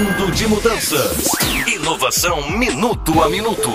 Mundo 0.00 0.32
de 0.32 0.48
mudanças. 0.48 1.28
Inovação 1.66 2.50
minuto 2.52 3.20
a 3.20 3.28
minuto. 3.28 3.68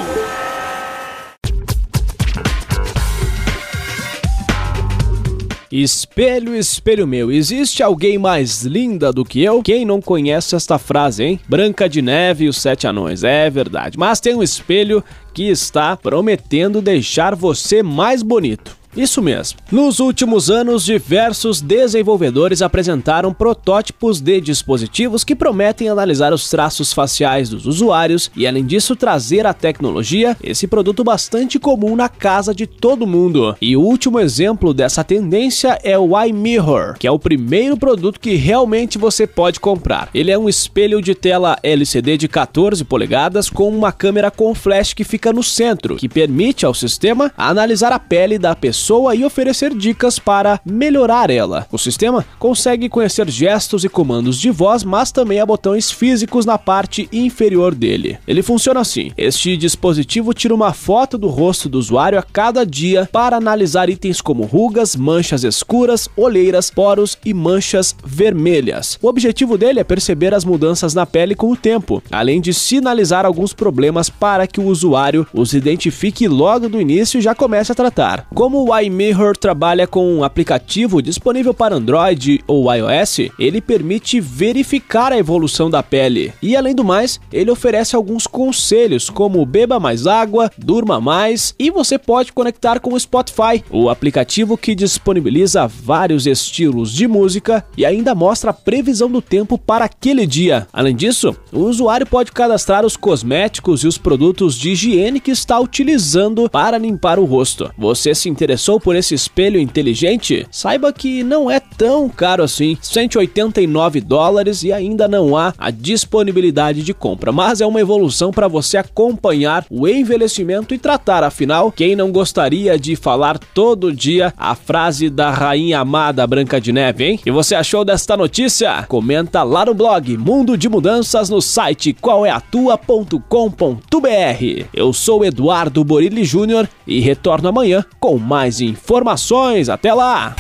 Espelho, 5.71 6.55
espelho 6.55 7.05
meu, 7.05 7.31
existe 7.31 7.83
alguém 7.83 8.17
mais 8.17 8.63
linda 8.63 9.13
do 9.13 9.23
que 9.23 9.43
eu? 9.43 9.61
Quem 9.61 9.86
não 9.86 10.02
conhece 10.02 10.55
esta 10.55 10.80
frase, 10.80 11.23
hein? 11.23 11.39
Branca 11.48 11.88
de 11.88 12.02
Neve 12.02 12.46
e 12.46 12.50
os 12.50 12.57
Sete 12.57 12.88
Anões, 12.88 13.23
é 13.23 13.48
verdade. 13.48 13.96
Mas 13.96 14.20
tem 14.20 14.34
um 14.34 14.42
espelho 14.42 15.04
que 15.32 15.48
está 15.48 15.96
prometendo 15.96 16.82
deixar 16.82 17.36
você 17.36 17.84
mais 17.84 18.23
bonito. 18.23 18.76
Isso 18.96 19.21
mesmo. 19.21 19.59
Nos 19.70 20.00
últimos 20.00 20.50
anos, 20.50 20.86
diversos 20.86 21.61
desenvolvedores 21.61 22.61
apresentaram 22.61 23.34
protótipos 23.34 24.21
de 24.21 24.39
dispositivos 24.39 25.24
que 25.24 25.36
prometem 25.36 25.89
analisar 25.89 26.32
os 26.32 26.50
traços 26.50 26.93
faciais 26.93 27.50
dos 27.50 27.66
usuários 27.66 28.32
e, 28.36 28.47
além 28.47 28.66
disso, 28.66 28.96
trazer 28.96 29.46
a 29.46 29.54
tecnologia, 29.54 30.38
esse 30.42 30.66
produto 30.66 31.04
bastante 31.04 31.60
comum 31.60 31.96
na 31.96 32.08
casa 32.08 32.55
de 32.55 32.66
todo 32.66 33.05
mundo. 33.05 33.55
E 33.61 33.75
o 33.75 33.81
último 33.81 34.19
exemplo 34.19 34.73
dessa 34.73 35.03
tendência 35.03 35.77
é 35.83 35.97
o 36.00 36.17
iMirror, 36.23 36.95
que 36.97 37.08
é 37.08 37.11
o 37.11 37.19
primeiro 37.19 37.75
produto 37.75 38.19
que 38.19 38.36
realmente 38.36 38.97
você 38.97 39.27
pode 39.27 39.59
comprar. 39.59 40.09
Ele 40.14 40.31
é 40.31 40.38
um 40.38 40.47
espelho 40.47 41.02
de 41.02 41.14
tela 41.14 41.58
LCD 41.61 42.17
de 42.17 42.27
14 42.30 42.83
polegadas 42.86 43.50
com 43.50 43.67
uma 43.67 43.91
câmera 43.91 44.31
com 44.31 44.55
flash 44.55 44.94
que 44.94 45.03
fica 45.03 45.33
no 45.33 45.44
centro, 45.44 45.97
que 45.97 46.08
permite 46.08 46.66
ao 46.66 46.73
sistema 46.73 47.31
analisar 47.38 47.91
a 47.91 48.00
pele 48.00 48.39
da 48.39 48.55
pessoa 48.55 48.84
pessoa 48.86 49.16
e 49.16 49.25
oferecer 49.25 49.73
dicas 49.73 50.20
para 50.20 50.59
melhorar 50.64 51.31
ela. 51.31 51.66
O 51.72 51.78
sistema 51.78 52.23
consegue 52.38 52.88
conhecer 52.88 53.28
gestos 53.28 53.84
e 53.84 53.89
comandos 53.89 54.39
de 54.39 54.52
voz, 54.52 54.84
mas 54.84 55.11
também 55.11 55.39
há 55.39 55.45
botões 55.45 55.89
físicos 55.89 56.45
na 56.45 56.56
parte 56.56 57.09
inferior 57.11 57.73
dele. 57.73 58.19
Ele 58.27 58.44
funciona 58.44 58.81
assim: 58.81 59.11
este 59.17 59.58
dispositivo 59.58 60.36
tira 60.36 60.53
uma 60.53 60.72
foto 60.72 61.17
do 61.17 61.27
rosto 61.30 61.67
do 61.67 61.80
usuário 61.80 62.19
a 62.19 62.22
cada 62.22 62.64
dia 62.64 63.09
para 63.11 63.38
analisar 63.38 63.89
itens 63.89 64.22
como 64.22 64.44
rugas, 64.44 64.95
manchas 64.95 65.44
escuras, 65.44 66.08
olheiras, 66.16 66.70
poros 66.70 67.17
e 67.25 67.33
manchas 67.33 67.95
vermelhas. 68.05 68.99
O 69.02 69.08
objetivo 69.08 69.58
dele 69.58 69.80
é 69.80 69.83
perceber 69.83 70.31
as 70.31 70.45
mudanças 70.45 70.94
na 70.94 71.08
pele 71.08 71.33
com 71.33 71.52
o 71.52 71.58
tempo, 71.58 72.03
além 72.11 72.39
de 72.39 72.53
sinalizar 72.53 73.25
alguns 73.25 73.52
problemas 73.52 74.11
para 74.11 74.45
que 74.45 74.59
o 74.59 74.67
usuário 74.67 75.25
os 75.33 75.55
identifique 75.55 76.27
logo 76.27 76.70
do 76.70 76.80
início 76.80 77.17
e 77.17 77.22
já 77.22 77.33
comece 77.33 77.72
a 77.72 77.75
tratar. 77.75 78.27
Como 78.36 78.64
o 78.64 78.74
iMirror 78.83 79.37
trabalha 79.37 79.87
com 79.87 80.05
um 80.13 80.23
aplicativo 80.23 81.01
disponível 81.01 81.53
para 81.53 81.75
Android 81.75 82.41
ou 82.47 82.73
iOS, 82.73 83.29
ele 83.39 83.61
permite 83.61 84.19
verificar 84.19 85.11
a 85.11 85.17
evolução 85.17 85.69
da 85.69 85.81
pele. 85.83 86.33
E 86.41 86.55
além 86.55 86.75
do 86.75 86.83
mais, 86.83 87.19
ele 87.31 87.51
oferece 87.51 87.95
alguns 87.95 88.27
conselhos 88.27 89.09
como 89.09 89.45
beba 89.45 89.79
mais 89.79 90.07
água, 90.07 90.51
durma 90.57 90.99
mais 90.99 91.53
e 91.59 91.69
você 91.69 91.97
pode 91.97 92.33
conectar 92.33 92.79
com 92.79 92.93
o 92.93 92.99
Spotify, 92.99 93.63
o 93.69 93.89
aplicativo 93.89 94.57
que 94.57 94.75
disponibiliza 94.75 95.67
vários 95.67 96.25
estilos 96.25 96.91
de 96.91 97.07
música 97.07 97.65
e 97.77 97.85
ainda 97.85 98.15
mostra 98.15 98.51
a 98.51 98.53
previsão 98.53 99.09
do 99.09 99.21
tempo 99.21 99.57
para 99.57 99.85
aquele 99.85 100.25
dia. 100.25 100.67
Além 100.73 100.95
disso, 100.95 101.35
o 101.51 101.59
usuário 101.59 102.05
pode 102.05 102.31
cadastrar 102.31 102.85
os 102.85 102.97
cosméticos 102.97 103.83
e 103.83 103.87
os 103.87 103.97
produtos 103.97 104.55
de 104.55 104.71
higiene 104.71 105.19
que 105.19 105.31
está 105.31 105.59
utilizando 105.59 106.49
para 106.49 106.77
limpar 106.77 107.19
o 107.19 107.25
rosto. 107.25 107.71
Você 107.77 108.13
se 108.15 108.29
interessou 108.29 108.55
interessou 108.56 108.80
por 108.80 108.95
esse 108.95 109.14
espelho 109.14 109.59
inteligente? 109.59 110.48
Saiba 110.50 110.94
que 110.94 111.23
não 111.23 111.52
é 111.52 111.59
tão 111.59 112.08
caro 112.08 112.42
assim, 112.42 112.78
189 112.81 114.00
dólares 114.00 114.64
e 114.64 114.72
ainda 114.72 115.08
não 115.08 115.36
há 115.36 115.53
a 115.58 115.70
disponibilidade 115.70 116.81
de 116.81 116.94
compra, 116.94 117.33
mas 117.33 117.59
é 117.59 117.66
uma 117.66 117.81
evolução 117.81 118.31
para 118.31 118.48
você 118.48 118.78
acompanhar 118.78 119.66
o 119.70 119.88
envelhecimento 119.88 120.73
e 120.73 120.78
tratar, 120.78 121.23
afinal, 121.23 121.71
quem 121.71 121.95
não 121.95 122.11
gostaria 122.11 122.80
de 122.80 122.95
falar 122.95 123.38
todo 123.38 123.92
dia 123.92 124.33
a 124.38 124.55
frase 124.55 125.10
da 125.10 125.30
rainha 125.30 125.80
amada 125.80 126.26
Branca 126.26 126.61
de 126.61 126.71
Neve, 126.71 127.04
hein? 127.04 127.20
E 127.26 127.32
você 127.32 127.55
achou 127.55 127.83
desta 127.83 128.16
notícia? 128.16 128.84
Comenta 128.88 129.44
lá 129.44 129.66
no 129.66 129.74
blog 129.74 130.18
Mundo 130.18 130.58
de 130.58 130.70
Mudanças 130.70 131.30
no 131.30 131.42
site 131.42 131.94
qualeatua.com.br. 131.94 134.66
Eu 134.74 134.94
sou 134.94 135.26
Eduardo 135.26 135.84
Borilli 135.84 136.24
Júnior 136.24 136.70
e 136.88 137.02
retorno 137.02 137.50
amanhã 137.50 137.84
com 138.00 138.18
mais 138.18 138.45
mais 138.46 138.62
informações. 138.62 139.70
Até 139.70 139.92
lá! 139.92 140.36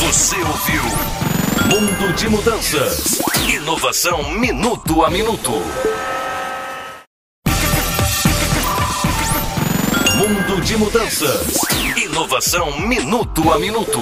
Você 0.00 0.36
ouviu 0.36 0.82
Mundo 1.70 2.12
de 2.14 2.28
Mudanças. 2.28 3.22
Inovação 3.48 4.30
minuto 4.32 5.02
a 5.02 5.08
minuto. 5.08 5.50
Mundo 10.18 10.60
de 10.62 10.76
Mudanças. 10.76 11.46
Inovação 11.96 12.78
minuto 12.80 13.50
a 13.50 13.58
minuto. 13.58 14.00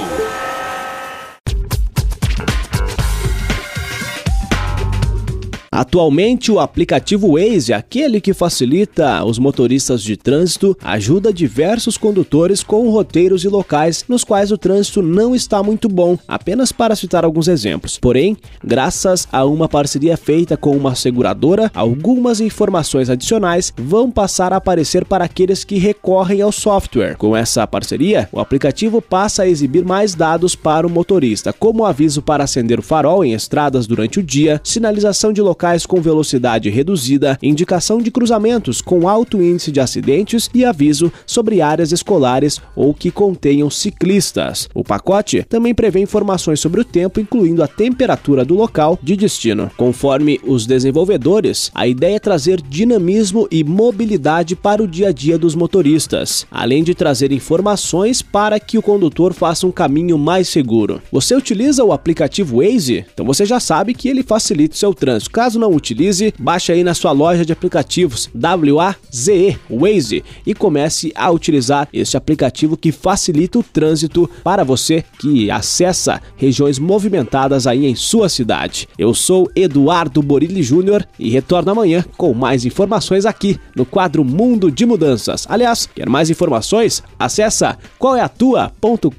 Atualmente, 5.74 6.52
o 6.52 6.60
aplicativo 6.60 7.32
Waze, 7.32 7.72
aquele 7.72 8.20
que 8.20 8.34
facilita 8.34 9.24
os 9.24 9.38
motoristas 9.38 10.02
de 10.02 10.18
trânsito, 10.18 10.76
ajuda 10.84 11.32
diversos 11.32 11.96
condutores 11.96 12.62
com 12.62 12.90
roteiros 12.90 13.42
e 13.42 13.48
locais 13.48 14.04
nos 14.06 14.22
quais 14.22 14.52
o 14.52 14.58
trânsito 14.58 15.00
não 15.00 15.34
está 15.34 15.62
muito 15.62 15.88
bom, 15.88 16.18
apenas 16.28 16.72
para 16.72 16.94
citar 16.94 17.24
alguns 17.24 17.48
exemplos. 17.48 17.98
Porém, 17.98 18.36
graças 18.62 19.26
a 19.32 19.46
uma 19.46 19.66
parceria 19.66 20.14
feita 20.14 20.58
com 20.58 20.76
uma 20.76 20.94
seguradora, 20.94 21.70
algumas 21.74 22.38
informações 22.38 23.08
adicionais 23.08 23.72
vão 23.74 24.10
passar 24.10 24.52
a 24.52 24.56
aparecer 24.56 25.06
para 25.06 25.24
aqueles 25.24 25.64
que 25.64 25.78
recorrem 25.78 26.42
ao 26.42 26.52
software. 26.52 27.16
Com 27.16 27.34
essa 27.34 27.66
parceria, 27.66 28.28
o 28.30 28.40
aplicativo 28.40 29.00
passa 29.00 29.44
a 29.44 29.48
exibir 29.48 29.86
mais 29.86 30.14
dados 30.14 30.54
para 30.54 30.86
o 30.86 30.90
motorista, 30.90 31.50
como 31.50 31.86
aviso 31.86 32.20
para 32.20 32.44
acender 32.44 32.78
o 32.78 32.82
farol 32.82 33.24
em 33.24 33.32
estradas 33.32 33.86
durante 33.86 34.20
o 34.20 34.22
dia, 34.22 34.60
sinalização 34.62 35.32
de 35.32 35.40
locais 35.40 35.61
locais 35.62 35.86
com 35.86 36.00
velocidade 36.00 36.68
reduzida, 36.70 37.38
indicação 37.40 37.98
de 37.98 38.10
cruzamentos 38.10 38.80
com 38.80 39.08
alto 39.08 39.40
índice 39.40 39.70
de 39.70 39.78
acidentes 39.78 40.50
e 40.52 40.64
aviso 40.64 41.12
sobre 41.24 41.62
áreas 41.62 41.92
escolares 41.92 42.60
ou 42.74 42.92
que 42.92 43.12
contenham 43.12 43.70
ciclistas. 43.70 44.68
O 44.74 44.82
pacote 44.82 45.44
também 45.48 45.72
prevê 45.72 46.00
informações 46.00 46.58
sobre 46.58 46.80
o 46.80 46.84
tempo, 46.84 47.20
incluindo 47.20 47.62
a 47.62 47.68
temperatura 47.68 48.44
do 48.44 48.54
local 48.54 48.98
de 49.00 49.14
destino. 49.14 49.70
Conforme 49.76 50.40
os 50.44 50.66
desenvolvedores, 50.66 51.70
a 51.72 51.86
ideia 51.86 52.16
é 52.16 52.18
trazer 52.18 52.60
dinamismo 52.60 53.46
e 53.48 53.62
mobilidade 53.62 54.56
para 54.56 54.82
o 54.82 54.88
dia 54.88 55.10
a 55.10 55.12
dia 55.12 55.38
dos 55.38 55.54
motoristas, 55.54 56.44
além 56.50 56.82
de 56.82 56.92
trazer 56.92 57.30
informações 57.30 58.20
para 58.20 58.58
que 58.58 58.76
o 58.76 58.82
condutor 58.82 59.32
faça 59.32 59.64
um 59.64 59.70
caminho 59.70 60.18
mais 60.18 60.48
seguro. 60.48 61.00
Você 61.12 61.36
utiliza 61.36 61.84
o 61.84 61.92
aplicativo 61.92 62.56
Waze? 62.56 63.04
Então 63.14 63.24
você 63.24 63.46
já 63.46 63.60
sabe 63.60 63.94
que 63.94 64.08
ele 64.08 64.24
facilita 64.24 64.74
o 64.74 64.78
seu 64.78 64.92
trânsito. 64.92 65.30
Caso 65.30 65.51
Caso 65.52 65.60
não 65.60 65.74
utilize, 65.74 66.32
baixe 66.38 66.72
aí 66.72 66.82
na 66.82 66.94
sua 66.94 67.12
loja 67.12 67.44
de 67.44 67.52
aplicativos 67.52 68.30
WAZE 68.34 69.58
Waze 69.68 70.24
e 70.46 70.54
comece 70.54 71.12
a 71.14 71.30
utilizar 71.30 71.86
este 71.92 72.16
aplicativo 72.16 72.74
que 72.74 72.90
facilita 72.90 73.58
o 73.58 73.62
trânsito 73.62 74.30
para 74.42 74.64
você 74.64 75.04
que 75.18 75.50
acessa 75.50 76.22
regiões 76.38 76.78
movimentadas 76.78 77.66
aí 77.66 77.84
em 77.84 77.94
sua 77.94 78.30
cidade. 78.30 78.88
Eu 78.96 79.12
sou 79.12 79.46
Eduardo 79.54 80.22
Borilli 80.22 80.62
Júnior 80.62 81.06
e 81.18 81.28
retorno 81.28 81.70
amanhã 81.70 82.02
com 82.16 82.32
mais 82.32 82.64
informações 82.64 83.26
aqui 83.26 83.60
no 83.76 83.84
quadro 83.84 84.24
Mundo 84.24 84.70
de 84.70 84.86
Mudanças. 84.86 85.44
Aliás, 85.50 85.86
quer 85.94 86.08
mais 86.08 86.30
informações? 86.30 87.02
Acessa 87.18 87.76
qualeatua.com.br 87.98 89.10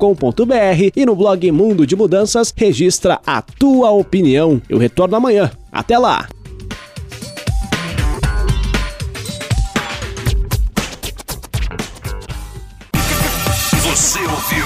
e 0.95 1.05
no 1.05 1.15
blog 1.15 1.51
Mundo 1.51 1.85
de 1.85 1.95
Mudanças 1.95 2.51
registra 2.57 3.21
a 3.23 3.39
tua 3.39 3.91
opinião. 3.91 4.59
Eu 4.67 4.79
retorno 4.79 5.15
amanhã. 5.15 5.51
Até 5.83 5.97
lá! 5.97 6.29
Você 13.81 14.19
ouviu 14.21 14.65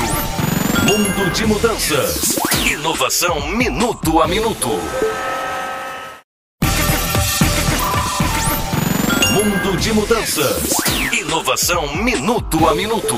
Mundo 0.85 1.33
de 1.33 1.47
Mudanças. 1.47 2.37
Inovação 2.71 3.47
minuto 3.47 4.21
a 4.21 4.27
minuto. 4.27 4.69
Mundo 9.31 9.77
de 9.79 9.93
Mudanças. 9.93 10.71
Inovação 11.19 11.95
minuto 11.95 12.69
a 12.69 12.75
minuto. 12.75 13.15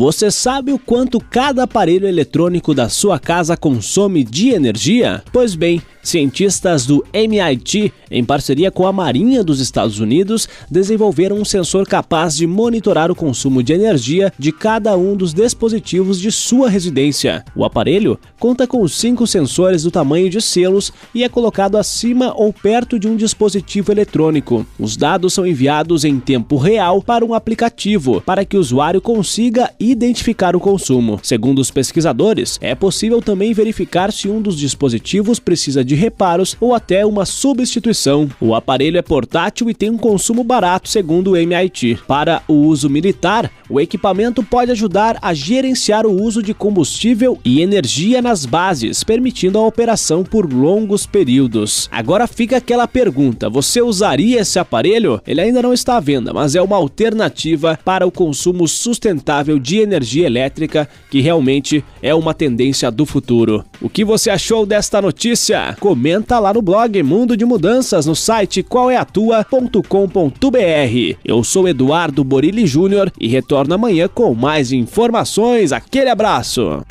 Você 0.00 0.30
sabe 0.30 0.72
o 0.72 0.78
quanto 0.78 1.20
cada 1.20 1.64
aparelho 1.64 2.08
eletrônico 2.08 2.72
da 2.72 2.88
sua 2.88 3.18
casa 3.18 3.54
consome 3.54 4.24
de 4.24 4.48
energia? 4.48 5.22
Pois 5.30 5.54
bem, 5.54 5.82
Cientistas 6.02 6.86
do 6.86 7.04
MIT, 7.12 7.92
em 8.10 8.24
parceria 8.24 8.70
com 8.70 8.86
a 8.86 8.92
Marinha 8.92 9.44
dos 9.44 9.60
Estados 9.60 10.00
Unidos, 10.00 10.48
desenvolveram 10.70 11.36
um 11.36 11.44
sensor 11.44 11.86
capaz 11.86 12.36
de 12.36 12.46
monitorar 12.46 13.10
o 13.10 13.14
consumo 13.14 13.62
de 13.62 13.72
energia 13.72 14.32
de 14.38 14.50
cada 14.50 14.96
um 14.96 15.14
dos 15.14 15.34
dispositivos 15.34 16.18
de 16.18 16.32
sua 16.32 16.68
residência. 16.68 17.44
O 17.54 17.64
aparelho 17.64 18.18
conta 18.38 18.66
com 18.66 18.86
cinco 18.88 19.26
sensores 19.26 19.82
do 19.82 19.90
tamanho 19.90 20.30
de 20.30 20.40
selos 20.40 20.92
e 21.14 21.22
é 21.22 21.28
colocado 21.28 21.76
acima 21.76 22.32
ou 22.34 22.52
perto 22.52 22.98
de 22.98 23.06
um 23.06 23.16
dispositivo 23.16 23.92
eletrônico. 23.92 24.66
Os 24.78 24.96
dados 24.96 25.34
são 25.34 25.46
enviados 25.46 26.04
em 26.04 26.18
tempo 26.18 26.56
real 26.56 27.02
para 27.02 27.24
um 27.24 27.34
aplicativo, 27.34 28.20
para 28.22 28.44
que 28.44 28.56
o 28.56 28.60
usuário 28.60 29.00
consiga 29.00 29.70
identificar 29.78 30.56
o 30.56 30.60
consumo. 30.60 31.20
Segundo 31.22 31.58
os 31.58 31.70
pesquisadores, 31.70 32.58
é 32.60 32.74
possível 32.74 33.20
também 33.20 33.52
verificar 33.52 34.12
se 34.12 34.28
um 34.28 34.40
dos 34.40 34.58
dispositivos 34.58 35.38
precisa 35.38 35.84
de 35.84 35.89
reparos 35.94 36.56
ou 36.60 36.74
até 36.74 37.04
uma 37.04 37.24
substituição. 37.24 38.28
O 38.40 38.54
aparelho 38.54 38.98
é 38.98 39.02
portátil 39.02 39.68
e 39.70 39.74
tem 39.74 39.90
um 39.90 39.98
consumo 39.98 40.44
barato, 40.44 40.88
segundo 40.88 41.32
o 41.32 41.36
MIT. 41.36 42.00
Para 42.06 42.42
o 42.48 42.54
uso 42.54 42.88
militar, 42.88 43.50
o 43.68 43.80
equipamento 43.80 44.42
pode 44.42 44.70
ajudar 44.72 45.18
a 45.22 45.32
gerenciar 45.32 46.06
o 46.06 46.22
uso 46.22 46.42
de 46.42 46.52
combustível 46.52 47.38
e 47.44 47.60
energia 47.60 48.20
nas 48.20 48.44
bases, 48.44 49.04
permitindo 49.04 49.58
a 49.58 49.66
operação 49.66 50.24
por 50.24 50.52
longos 50.52 51.06
períodos. 51.06 51.88
Agora 51.92 52.26
fica 52.26 52.56
aquela 52.56 52.88
pergunta: 52.88 53.48
você 53.48 53.80
usaria 53.80 54.40
esse 54.40 54.58
aparelho? 54.58 55.20
Ele 55.26 55.40
ainda 55.40 55.62
não 55.62 55.72
está 55.72 55.96
à 55.96 56.00
venda, 56.00 56.32
mas 56.32 56.54
é 56.54 56.62
uma 56.62 56.76
alternativa 56.76 57.78
para 57.84 58.06
o 58.06 58.10
consumo 58.10 58.66
sustentável 58.66 59.58
de 59.58 59.78
energia 59.78 60.26
elétrica, 60.26 60.88
que 61.10 61.20
realmente 61.20 61.84
é 62.02 62.14
uma 62.14 62.34
tendência 62.34 62.90
do 62.90 63.06
futuro. 63.06 63.64
O 63.80 63.88
que 63.88 64.04
você 64.04 64.30
achou 64.30 64.66
desta 64.66 65.00
notícia? 65.00 65.76
Comenta 65.80 66.38
lá 66.38 66.52
no 66.52 66.60
blog 66.60 67.02
Mundo 67.02 67.34
de 67.34 67.46
Mudanças 67.46 68.04
no 68.04 68.14
site 68.14 68.62
qualeatua.com.br. 68.62 71.18
Eu 71.24 71.42
sou 71.42 71.66
Eduardo 71.66 72.22
Borilli 72.22 72.66
Júnior 72.66 73.10
e 73.18 73.26
retorno 73.26 73.72
amanhã 73.72 74.06
com 74.06 74.34
mais 74.34 74.72
informações. 74.72 75.72
Aquele 75.72 76.10
abraço! 76.10 76.84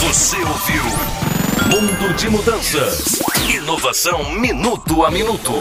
Você 0.00 0.38
ouviu 0.38 0.84
Mundo 1.70 2.16
de 2.16 2.30
Mudanças. 2.30 3.20
Inovação 3.54 4.32
minuto 4.40 5.04
a 5.04 5.10
minuto. 5.10 5.52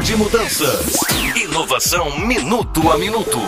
De 0.00 0.16
Mudanças. 0.16 1.00
Inovação 1.36 2.18
minuto 2.18 2.90
a 2.90 2.98
minuto. 2.98 3.40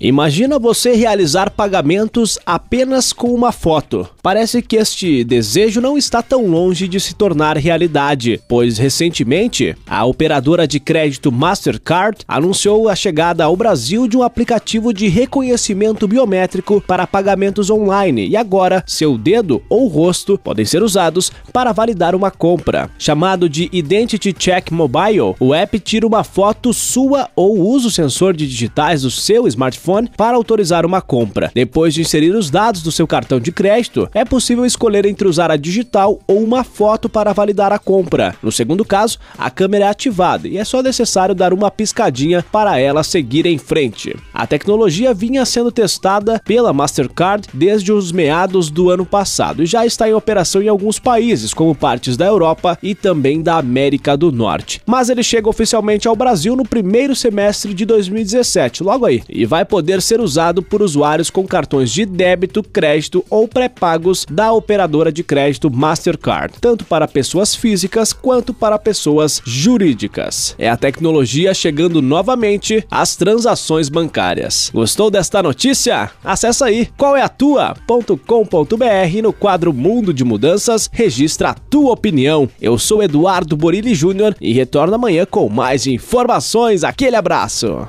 Imagina 0.00 0.60
você 0.60 0.94
realizar 0.94 1.50
pagamentos 1.50 2.38
apenas 2.46 3.12
com 3.12 3.34
uma 3.34 3.50
foto. 3.50 4.08
Parece 4.22 4.62
que 4.62 4.76
este 4.76 5.24
desejo 5.24 5.80
não 5.80 5.98
está 5.98 6.22
tão 6.22 6.46
longe 6.46 6.86
de 6.86 7.00
se 7.00 7.16
tornar 7.16 7.56
realidade, 7.56 8.40
pois 8.46 8.78
recentemente 8.78 9.74
a 9.88 10.04
operadora 10.04 10.68
de 10.68 10.78
crédito 10.78 11.32
Mastercard 11.32 12.18
anunciou 12.28 12.88
a 12.88 12.94
chegada 12.94 13.42
ao 13.42 13.56
Brasil 13.56 14.06
de 14.06 14.16
um 14.16 14.22
aplicativo 14.22 14.94
de 14.94 15.08
reconhecimento 15.08 16.06
biométrico 16.06 16.80
para 16.80 17.04
pagamentos 17.04 17.68
online 17.68 18.28
e 18.28 18.36
agora 18.36 18.84
seu 18.86 19.18
dedo 19.18 19.60
ou 19.68 19.88
rosto 19.88 20.38
podem 20.38 20.64
ser 20.64 20.80
usados 20.80 21.32
para 21.52 21.72
validar 21.72 22.14
uma 22.14 22.30
compra. 22.30 22.88
Chamado 23.00 23.48
de 23.48 23.68
Identity 23.72 24.32
Check 24.32 24.70
Mobile, 24.70 25.34
o 25.40 25.52
app 25.52 25.80
tira 25.80 26.06
uma 26.06 26.22
foto 26.22 26.72
sua 26.72 27.28
ou 27.34 27.58
usa 27.58 27.88
o 27.88 27.90
sensor 27.90 28.32
de 28.36 28.46
digitais 28.46 29.02
do 29.02 29.10
seu 29.10 29.48
smartphone 29.48 29.87
para 30.16 30.36
autorizar 30.36 30.84
uma 30.84 31.00
compra. 31.00 31.50
Depois 31.54 31.94
de 31.94 32.02
inserir 32.02 32.34
os 32.34 32.50
dados 32.50 32.82
do 32.82 32.92
seu 32.92 33.06
cartão 33.06 33.40
de 33.40 33.50
crédito, 33.50 34.08
é 34.12 34.24
possível 34.24 34.66
escolher 34.66 35.06
entre 35.06 35.26
usar 35.26 35.50
a 35.50 35.56
digital 35.56 36.18
ou 36.26 36.42
uma 36.42 36.62
foto 36.62 37.08
para 37.08 37.32
validar 37.32 37.72
a 37.72 37.78
compra. 37.78 38.34
No 38.42 38.52
segundo 38.52 38.84
caso, 38.84 39.18
a 39.38 39.50
câmera 39.50 39.86
é 39.86 39.88
ativada 39.88 40.46
e 40.46 40.58
é 40.58 40.64
só 40.64 40.82
necessário 40.82 41.34
dar 41.34 41.54
uma 41.54 41.70
piscadinha 41.70 42.44
para 42.52 42.78
ela 42.78 43.02
seguir 43.02 43.46
em 43.46 43.58
frente. 43.58 44.14
A 44.32 44.46
tecnologia 44.46 45.14
vinha 45.14 45.44
sendo 45.44 45.72
testada 45.72 46.40
pela 46.44 46.72
Mastercard 46.72 47.48
desde 47.52 47.92
os 47.92 48.12
meados 48.12 48.70
do 48.70 48.90
ano 48.90 49.06
passado 49.06 49.62
e 49.62 49.66
já 49.66 49.86
está 49.86 50.08
em 50.08 50.12
operação 50.12 50.60
em 50.60 50.68
alguns 50.68 50.98
países, 50.98 51.54
como 51.54 51.74
partes 51.74 52.16
da 52.16 52.26
Europa 52.26 52.78
e 52.82 52.94
também 52.94 53.40
da 53.40 53.56
América 53.56 54.16
do 54.16 54.30
Norte. 54.30 54.82
Mas 54.84 55.08
ele 55.08 55.22
chega 55.22 55.48
oficialmente 55.48 56.06
ao 56.06 56.14
Brasil 56.14 56.54
no 56.54 56.64
primeiro 56.64 57.16
semestre 57.16 57.72
de 57.72 57.84
2017, 57.84 58.82
logo 58.82 59.06
aí, 59.06 59.22
e 59.28 59.46
vai 59.46 59.64
poder 59.64 59.77
poder 59.78 60.02
ser 60.02 60.20
usado 60.20 60.60
por 60.60 60.82
usuários 60.82 61.30
com 61.30 61.46
cartões 61.46 61.92
de 61.92 62.04
débito, 62.04 62.64
crédito 62.64 63.24
ou 63.30 63.46
pré-pagos 63.46 64.26
da 64.28 64.52
operadora 64.52 65.12
de 65.12 65.22
crédito 65.22 65.70
Mastercard, 65.70 66.52
tanto 66.60 66.84
para 66.84 67.06
pessoas 67.06 67.54
físicas 67.54 68.12
quanto 68.12 68.52
para 68.52 68.76
pessoas 68.76 69.40
jurídicas. 69.46 70.56
É 70.58 70.68
a 70.68 70.76
tecnologia 70.76 71.54
chegando 71.54 72.02
novamente 72.02 72.84
às 72.90 73.14
transações 73.14 73.88
bancárias. 73.88 74.68
Gostou 74.74 75.12
desta 75.12 75.40
notícia? 75.44 76.10
Acesse 76.24 76.64
aí 76.64 76.88
qualeatua.com.br 76.98 79.22
no 79.22 79.32
quadro 79.32 79.72
Mundo 79.72 80.12
de 80.12 80.24
Mudanças, 80.24 80.90
registra 80.92 81.50
a 81.50 81.54
tua 81.54 81.92
opinião. 81.92 82.48
Eu 82.60 82.76
sou 82.78 83.00
Eduardo 83.00 83.56
Borilli 83.56 83.94
Júnior 83.94 84.34
e 84.40 84.52
retorno 84.52 84.96
amanhã 84.96 85.24
com 85.24 85.48
mais 85.48 85.86
informações. 85.86 86.82
Aquele 86.82 87.14
abraço! 87.14 87.86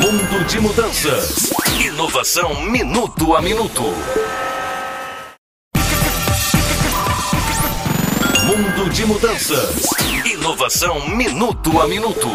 Mundo 0.00 0.44
de 0.46 0.58
Mudanças. 0.58 1.52
Inovação 1.78 2.62
minuto 2.62 3.36
a 3.36 3.42
minuto. 3.42 3.82
Mundo 8.44 8.90
de 8.90 9.04
Mudanças. 9.04 9.86
Inovação 10.24 11.06
minuto 11.06 11.78
a 11.78 11.86
minuto. 11.86 12.28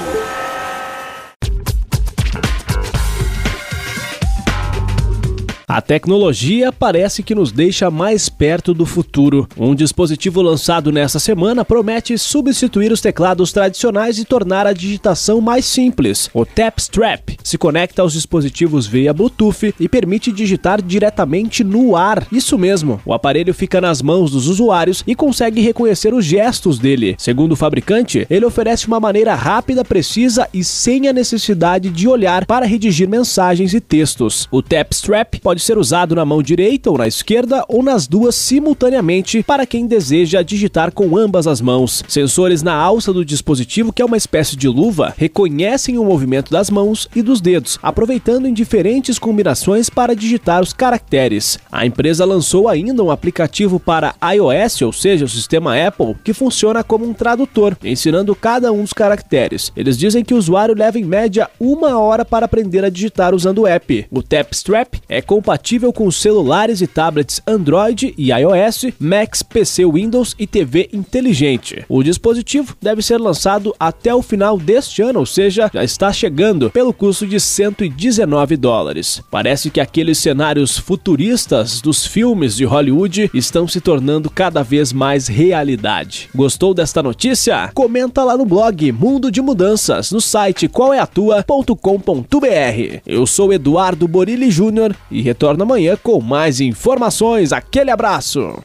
A 5.67 5.81
tecnologia 5.81 6.71
parece 6.71 7.23
que 7.23 7.33
nos 7.33 7.51
deixa 7.51 7.89
mais 7.89 8.29
perto 8.29 8.71
do 8.71 8.85
futuro. 8.85 9.47
Um 9.57 9.73
dispositivo 9.73 10.39
lançado 10.39 10.91
nessa 10.91 11.17
semana 11.17 11.65
promete 11.65 12.19
substituir 12.19 12.91
os 12.91 13.01
teclados 13.01 13.51
tradicionais 13.51 14.19
e 14.19 14.25
tornar 14.25 14.67
a 14.67 14.73
digitação 14.73 15.41
mais 15.41 15.65
simples. 15.65 16.29
O 16.35 16.45
Tap 16.45 16.77
Strap 16.77 17.29
se 17.43 17.57
conecta 17.57 18.03
aos 18.03 18.13
dispositivos 18.13 18.85
via 18.85 19.11
Bluetooth 19.11 19.73
e 19.79 19.89
permite 19.89 20.31
digitar 20.31 20.83
diretamente 20.83 21.63
no 21.63 21.95
ar. 21.95 22.27
Isso 22.31 22.59
mesmo, 22.59 23.01
o 23.03 23.11
aparelho 23.11 23.53
fica 23.53 23.81
nas 23.81 24.03
mãos 24.03 24.29
dos 24.29 24.47
usuários 24.47 25.03
e 25.07 25.15
consegue 25.15 25.61
reconhecer 25.61 26.13
os 26.13 26.25
gestos 26.25 26.77
dele. 26.77 27.15
Segundo 27.17 27.53
o 27.53 27.57
fabricante, 27.57 28.27
ele 28.29 28.45
oferece 28.45 28.85
uma 28.85 28.99
maneira 28.99 29.33
rápida, 29.33 29.83
precisa 29.83 30.47
e 30.53 30.63
sem 30.63 31.07
a 31.07 31.13
necessidade 31.13 31.89
de 31.89 32.07
olhar 32.07 32.45
para 32.45 32.67
redigir 32.67 33.09
mensagens 33.09 33.73
e 33.73 33.81
textos. 33.81 34.47
O 34.51 34.61
Tap 34.61 34.91
Strap 34.91 35.39
pode 35.55 35.61
ser 35.61 35.77
usado 35.77 36.15
na 36.15 36.25
mão 36.25 36.43
direita 36.43 36.91
ou 36.91 36.97
na 36.97 37.07
esquerda 37.07 37.63
ou 37.69 37.81
nas 37.81 38.07
duas 38.07 38.35
simultaneamente 38.35 39.41
para 39.41 39.65
quem 39.65 39.87
deseja 39.87 40.41
digitar 40.41 40.91
com 40.91 41.15
ambas 41.17 41.47
as 41.47 41.61
mãos. 41.61 42.03
Sensores 42.09 42.61
na 42.61 42.73
alça 42.73 43.13
do 43.13 43.23
dispositivo, 43.23 43.93
que 43.93 44.01
é 44.01 44.05
uma 44.05 44.17
espécie 44.17 44.57
de 44.57 44.67
luva, 44.67 45.13
reconhecem 45.15 45.97
o 45.97 46.03
movimento 46.03 46.51
das 46.51 46.69
mãos 46.69 47.07
e 47.15 47.21
dos 47.21 47.39
dedos, 47.39 47.79
aproveitando 47.81 48.47
em 48.47 48.53
diferentes 48.53 49.17
combinações 49.17 49.89
para 49.89 50.13
digitar 50.13 50.61
os 50.61 50.73
caracteres. 50.73 51.57
A 51.71 51.85
empresa 51.85 52.25
lançou 52.25 52.67
ainda 52.67 53.01
um 53.01 53.09
aplicativo 53.09 53.79
para 53.79 54.13
iOS, 54.33 54.81
ou 54.81 54.91
seja, 54.91 55.23
o 55.23 55.29
sistema 55.29 55.73
Apple, 55.77 56.17
que 56.21 56.33
funciona 56.33 56.83
como 56.83 57.07
um 57.07 57.13
tradutor, 57.13 57.77
ensinando 57.81 58.35
cada 58.35 58.73
um 58.73 58.81
dos 58.81 58.91
caracteres. 58.91 59.71
Eles 59.73 59.97
dizem 59.97 60.21
que 60.21 60.33
o 60.33 60.37
usuário 60.37 60.75
leva 60.75 60.99
em 60.99 61.05
média 61.05 61.49
uma 61.57 61.97
hora 61.97 62.25
para 62.25 62.45
aprender 62.45 62.83
a 62.83 62.89
digitar 62.89 63.33
usando 63.33 63.59
o 63.59 63.67
app. 63.67 64.05
O 64.11 64.21
Tap 64.21 64.51
Strap 64.51 64.95
é 65.07 65.21
compatível 65.45 65.93
com 65.93 66.09
celulares 66.09 66.81
e 66.81 66.87
tablets 66.87 67.39
Android 67.45 68.15
e 68.17 68.31
iOS, 68.31 68.87
Macs, 68.99 69.43
PC 69.43 69.85
Windows 69.85 70.35
e 70.39 70.47
TV 70.47 70.89
inteligente. 70.91 71.85
O 71.87 72.01
dispositivo 72.01 72.75
deve 72.81 73.03
ser 73.03 73.19
lançado 73.19 73.71
até 73.79 74.11
o 74.11 74.23
final 74.23 74.57
deste 74.57 75.03
ano, 75.03 75.19
ou 75.19 75.25
seja, 75.25 75.69
já 75.71 75.83
está 75.83 76.11
chegando 76.11 76.71
pelo 76.71 76.91
custo 76.91 77.27
de 77.27 77.39
119 77.39 78.57
dólares. 78.57 79.21
Parece 79.29 79.69
que 79.69 79.79
aqueles 79.79 80.17
cenários 80.17 80.79
futuristas 80.79 81.79
dos 81.79 82.07
filmes 82.07 82.55
de 82.55 82.65
Hollywood 82.65 83.29
estão 83.31 83.67
se 83.67 83.79
tornando 83.79 84.31
cada 84.31 84.63
vez 84.63 84.91
mais 84.91 85.27
realidade. 85.27 86.27
Gostou 86.33 86.73
desta 86.73 87.03
notícia? 87.03 87.69
Comenta 87.75 88.23
lá 88.23 88.35
no 88.35 88.47
blog 88.47 88.91
Mundo 88.91 89.29
de 89.29 89.43
Mudanças, 89.43 90.11
no 90.11 90.19
site 90.19 90.67
qualeatua.com.br. 90.67 93.01
Eu 93.05 93.27
sou 93.27 93.53
Eduardo 93.53 94.07
Borilli 94.07 94.49
Júnior 94.49 94.95
e 95.11 95.34
retorno 95.35 95.63
amanhã 95.63 95.97
com 96.01 96.21
mais 96.21 96.61
informações. 96.61 97.51
Aquele 97.51 97.91
abraço! 97.91 98.57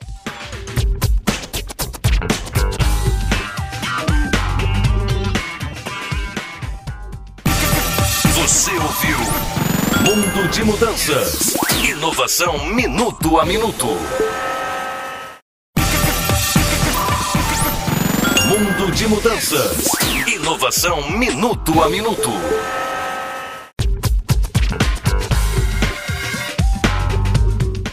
Você 8.37 8.71
ouviu 8.71 9.19
Mundo 10.07 10.49
de 10.53 10.63
Mudanças. 10.63 11.57
Inovação 11.85 12.67
minuto 12.67 13.39
a 13.41 13.45
minuto. 13.45 13.87
Mundo 18.47 18.93
de 18.93 19.09
Mudanças. 19.09 19.89
Inovação 20.29 21.11
minuto 21.11 21.83
a 21.83 21.89
minuto. 21.89 22.31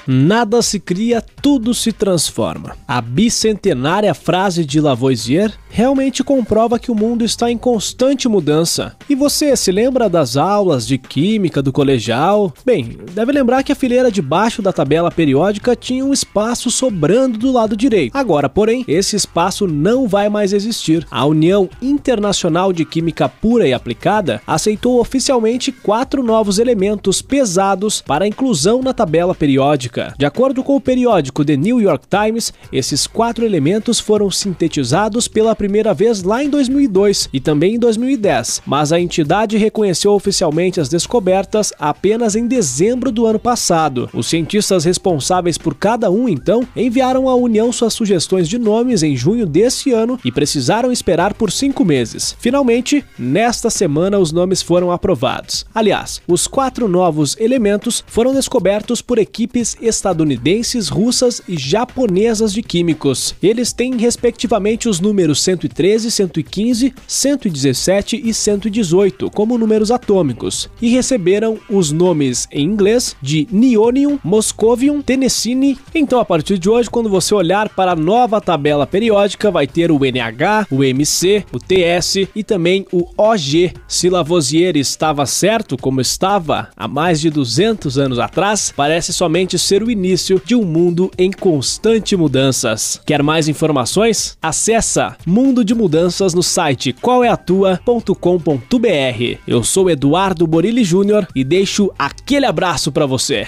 Nada 0.08 0.62
se 0.62 0.80
cria, 0.80 1.22
tudo 1.22 1.74
se 1.74 1.92
transforma. 1.92 2.78
A 2.88 3.02
bicentenária 3.02 4.14
frase 4.14 4.64
de 4.64 4.80
Lavoisier 4.80 5.54
realmente 5.78 6.24
comprova 6.24 6.80
que 6.80 6.90
o 6.90 6.96
mundo 6.96 7.24
está 7.24 7.52
em 7.52 7.58
constante 7.58 8.28
mudança. 8.28 8.96
E 9.08 9.14
você 9.14 9.56
se 9.56 9.72
lembra 9.72 10.10
das 10.10 10.36
aulas 10.36 10.88
de 10.88 10.98
química 10.98 11.62
do 11.62 11.72
colegial? 11.72 12.52
Bem, 12.66 12.98
deve 13.14 13.32
lembrar 13.32 13.62
que 13.62 13.72
a 13.72 13.76
fileira 13.76 14.10
de 14.10 14.20
baixo 14.20 14.60
da 14.60 14.74
tabela 14.74 15.12
periódica 15.12 15.76
tinha 15.76 16.04
um 16.04 16.12
espaço 16.12 16.72
sobrando 16.72 17.38
do 17.38 17.52
lado 17.52 17.78
direito. 17.78 18.18
Agora, 18.18 18.50
porém, 18.50 18.84
esse 18.88 19.16
espaço 19.16 19.68
não 19.68 20.08
vai 20.08 20.30
mais 20.30 20.52
existir. 20.52 21.06
A 21.12 21.24
União 21.28 21.70
Internacional 21.80 22.74
de 22.74 22.84
Química 22.84 23.30
Pura 23.30 23.68
e 23.68 23.72
Aplicada 23.72 24.42
aceitou 24.48 25.00
oficialmente 25.00 25.72
quatro 25.72 26.24
novos 26.24 26.58
elementos 26.58 27.22
pesados 27.22 28.02
para 28.02 28.28
inclusão 28.28 28.82
na 28.82 28.96
tabela 28.96 29.36
periódica. 29.36 30.16
De 30.18 30.26
acordo 30.26 30.64
com 30.64 30.76
o 30.76 30.82
periódico 30.82 31.46
The 31.46 31.56
New 31.56 31.80
York 31.80 32.08
Times, 32.10 32.52
esses 32.74 33.06
quatro 33.06 33.46
elementos 33.46 34.00
foram 34.00 34.32
sintetizados 34.32 35.28
pela 35.28 35.56
primeira 35.56 35.67
vez 35.94 36.24
lá 36.24 36.44
em 36.44 36.50
2002 36.50 37.30
e 37.32 37.40
também 37.40 37.76
em 37.76 37.80
2010, 37.80 38.62
mas 38.66 38.92
a 38.92 39.00
entidade 39.00 39.58
reconheceu 39.58 40.12
oficialmente 40.14 40.80
as 40.80 40.90
descobertas 40.90 41.74
apenas 41.80 42.36
em 42.36 42.48
dezembro 42.48 43.12
do 43.12 43.26
ano 43.26 43.40
passado. 43.40 44.10
Os 44.14 44.28
cientistas 44.28 44.86
responsáveis 44.86 45.58
por 45.58 45.76
cada 45.76 46.10
um, 46.10 46.28
então, 46.28 46.68
enviaram 46.76 47.30
à 47.30 47.36
União 47.36 47.72
suas 47.72 47.94
sugestões 47.94 48.48
de 48.50 48.58
nomes 48.58 49.04
em 49.04 49.16
junho 49.16 49.46
desse 49.46 49.92
ano 49.92 50.20
e 50.24 50.32
precisaram 50.32 50.92
esperar 50.92 51.34
por 51.34 51.52
cinco 51.52 51.86
meses. 51.86 52.36
Finalmente, 52.40 53.04
nesta 53.18 53.70
semana, 53.70 54.20
os 54.20 54.32
nomes 54.32 54.62
foram 54.62 54.92
aprovados. 54.92 55.66
Aliás, 55.74 56.22
os 56.28 56.48
quatro 56.48 56.88
novos 56.88 57.36
elementos 57.40 58.04
foram 58.08 58.34
descobertos 58.34 59.02
por 59.02 59.18
equipes 59.18 59.76
estadunidenses, 59.82 60.90
russas 60.90 61.42
e 61.48 61.58
japonesas 61.58 62.54
de 62.54 62.62
químicos. 62.62 63.36
Eles 63.42 63.74
têm 63.74 63.98
respectivamente 63.98 64.90
os 64.90 65.00
números 65.00 65.42
113, 65.48 66.12
115, 66.12 66.94
117 67.08 68.22
e 68.22 68.34
118 68.34 69.32
como 69.32 69.58
números 69.58 69.92
atômicos 69.92 70.70
e 70.82 70.90
receberam 70.90 71.58
os 71.70 71.90
nomes 71.90 72.50
em 72.52 72.66
inglês 72.66 73.16
de 73.22 73.48
Nionium, 73.50 74.20
Moscovium, 74.24 75.02
Tennessine. 75.02 75.78
Então, 75.96 76.20
a 76.20 76.26
partir 76.26 76.58
de 76.58 76.70
hoje, 76.70 76.90
quando 76.90 77.10
você 77.10 77.34
olhar 77.34 77.70
para 77.70 77.94
a 77.94 77.96
nova 77.96 78.42
tabela 78.42 78.86
periódica, 78.86 79.50
vai 79.50 79.66
ter 79.66 79.90
o 79.90 80.00
NH, 80.00 80.68
o 80.70 80.84
MC, 80.84 81.46
o 81.54 81.60
TS 81.60 82.28
e 82.36 82.44
também 82.44 82.86
o 82.92 83.08
OG. 83.18 83.74
Se 83.88 84.10
Lavoisier 84.10 84.76
estava 84.76 85.26
certo, 85.26 85.78
como 85.78 86.02
estava 86.02 86.70
há 86.76 86.90
mais 86.90 87.22
de 87.22 87.30
200 87.30 87.98
anos 87.98 88.20
atrás, 88.20 88.74
parece 88.76 89.14
somente 89.14 89.58
ser 89.58 89.82
o 89.82 89.90
início 89.90 90.42
de 90.44 90.56
um 90.56 90.66
mundo 90.66 91.10
em 91.18 91.32
constante 91.32 92.18
mudanças. 92.18 93.00
Quer 93.06 93.24
mais 93.24 93.48
informações? 93.48 94.38
Acessa 94.42 95.16
Mundo 95.38 95.64
de 95.64 95.76
Mudanças 95.76 96.34
no 96.34 96.42
site 96.42 96.92
qualeatua.com.br. 96.92 99.38
Eu 99.48 99.64
sou 99.64 99.88
Eduardo 99.88 100.48
Borilli 100.48 100.84
Júnior 100.84 101.28
e 101.36 101.44
deixo 101.44 101.92
aquele 101.96 102.48
abraço 102.48 102.92
para 102.92 103.06
você. 103.06 103.46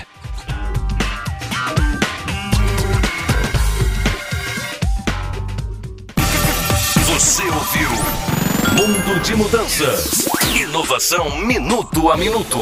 Você 7.08 7.44
ouviu 7.46 7.90
Mundo 8.78 9.20
de 9.24 9.36
Mudanças. 9.36 10.28
Inovação 10.62 11.44
minuto 11.44 12.12
a 12.12 12.16
minuto. 12.16 12.60